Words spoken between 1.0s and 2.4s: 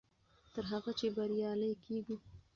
بریالي کېږو.